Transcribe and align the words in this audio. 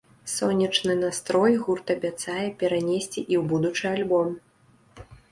Сонечны 0.35 0.93
настрой 1.01 1.57
гурт 1.67 1.91
абяцае 1.95 2.45
перанесці 2.63 3.15
і 3.33 3.35
ў 3.39 3.43
будучы 3.51 3.85
альбом. 3.91 4.33